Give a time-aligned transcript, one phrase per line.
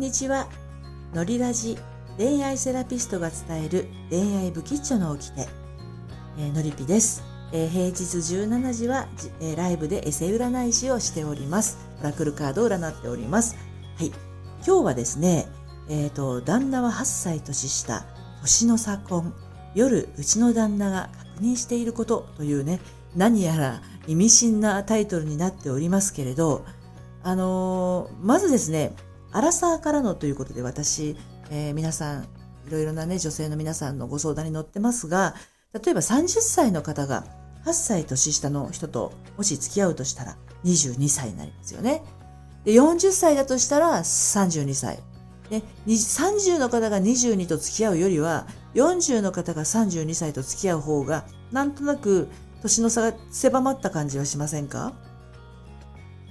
[0.00, 0.48] んにちは。
[1.12, 1.76] のりラジ
[2.16, 5.46] 恋愛セラピストが伝える恋愛不吉祥の掟。
[6.38, 7.22] えー、のりぴです。
[7.52, 9.08] えー、平日17時は、
[9.40, 11.76] えー、ライブでエセ占い師をしております。
[12.00, 13.58] オラクルカードを占っております。
[13.98, 14.06] はい。
[14.66, 15.46] 今日はですね、
[15.90, 18.06] えっ、ー、と、旦那は8歳年下、
[18.40, 19.34] 年の差婚、
[19.74, 22.80] 夜、うちの旦那が確認していることというね、
[23.14, 26.64] 何やら意味深なタイトルになっておりますけれど、
[27.22, 28.94] あのー、まずですね、
[29.32, 31.16] アラサーからのということで私、
[31.50, 32.26] えー、皆さん、い
[32.70, 35.34] ろいろなね、女性の皆さんのご相談に乗ってますが、
[35.72, 37.24] 例えば30歳の方が
[37.64, 42.02] 8歳年下の人ともし付き合うとしたら22歳になりますよね。
[42.64, 44.98] で40歳だとしたら32歳。
[45.48, 52.28] で30の方が22と付き合うよりは40の方が32歳と付き合う方がなんとなく
[52.62, 54.92] 年の差が狭まった感じはしませんか？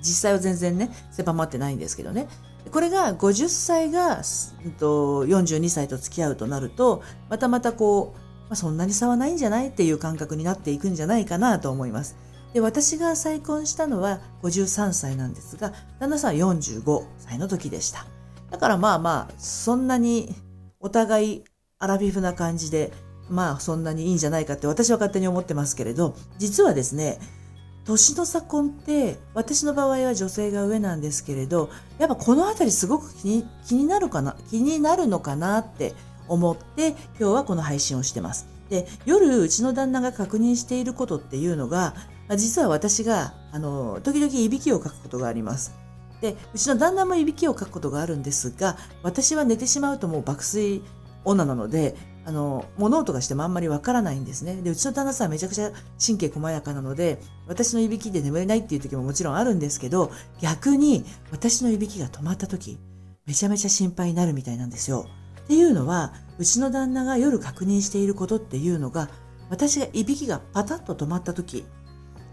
[0.02, 2.28] 実際は全然ね、狭まってないんですけどね。
[2.72, 12.16] これが50歳が42歳と付き合うとなると、またまたこう、まあ、そんなに差はないんじゃないっていう感覚になっていくんじゃないかなと思います。
[12.54, 18.06] で、私が再婚したのは53歳なんですが、旦那さんは45歳の時でした。
[18.50, 20.36] だからまあまあ、そんなに
[20.80, 21.44] お互い
[21.78, 22.92] アラフィフな感じで、
[23.30, 27.20] まあそんなにいいんじゃないかって私は勝手に思ってますけれど、実はですね、
[27.90, 35.96] 年の差婚って私の場合は女性が上なんですけれどやっぱこの辺りすごく気に気になるかな気になるのかなって
[36.28, 38.48] 思って今日はこの配信をしてます。
[38.70, 41.96] で夜うちの旦那が確認していることっていうのが
[42.38, 45.74] 実は私があの時々いびきをかくことがあります。
[46.22, 50.84] でうちの旦那もいびきをかくことがあるんですが私は寝てしまうともう爆睡
[51.26, 55.72] 女なのであの物音がしてもあんまりわからないんですねでうちの旦那さんはめちゃくちゃ
[56.06, 62.78] 神経細やかなので私のいびきで眠れないっていう時ももちろんあるんですけど逆に私のいびきが止まった時
[63.26, 65.06] めちゃめちゃ心配になるみたいなんですよ。
[65.44, 69.10] っていうのはうちの旦那が夜確認していることっていうのが
[69.50, 71.66] 私がいびきがパタッと止まった時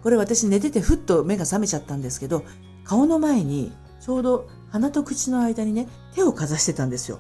[0.03, 2.45] これ私寝ててふっと目が覚めちゃったんですけど
[2.85, 7.19] 顔の前にちょうど鼻と口の間にね手をかざしてたんですよ。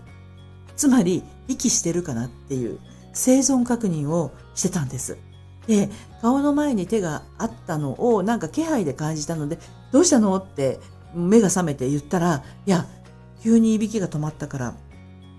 [0.76, 2.78] つまり息してるかなっていう
[3.12, 5.19] 生存確認をしてたんです。
[5.66, 5.88] で、
[6.22, 9.59] 顔の前に手があったのをなんか気配で感じたので、
[9.91, 10.78] どうしたのって
[11.14, 12.87] 目が覚めて言ったら、いや、
[13.42, 14.75] 急にいびきが止まったから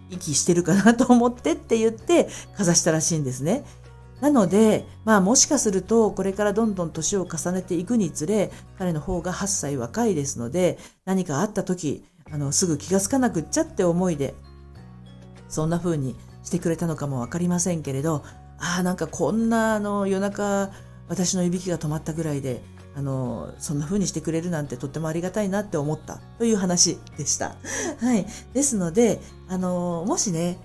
[0.09, 3.63] 息してるかなと思ってって言ってかざしたらしいんですね。
[4.21, 14.33] なので、まあもしかするとこれからどんどん年を重ねていくにつれ、彼の方が8歳若いですので、何かあった時、あの、すぐ気がつかなくっちゃって思いで
[15.49, 18.23] そんな風にしてくれたのかもわかりませんけれど、
[18.59, 20.71] ああ、なんかこんなあの夜中
[21.09, 22.61] 私のいびきが止まったぐらいで、
[22.95, 27.55] あの、そんな風にしてくれるなんてとってもありがたいなって思ったという話でした。
[27.99, 28.25] はい。
[28.53, 30.57] ですので、あの、もしね、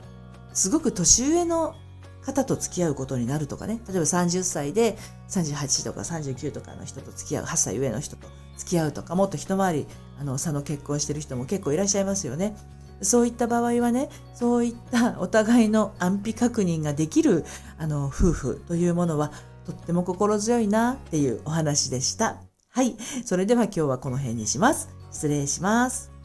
[0.52, 1.74] すごく年上の
[2.22, 4.96] 方と付き合うことになるとかね、例えば30歳で
[5.28, 8.26] 38とか39とかの人と付き合う、8歳上の人と
[8.56, 9.86] 付き合うとか、もっと一回り、
[10.18, 12.56] あの、差の結婚してる人も結構いらっしゃいますよね。
[13.02, 17.44] そういった場合はね、そういったお互いの安否確認ができる
[17.78, 19.32] あの夫婦というものは
[19.66, 22.38] とっても心強いなっていうお話でした。
[22.70, 22.96] はい。
[23.24, 24.88] それでは今日はこの辺にします。
[25.10, 26.21] 失礼します。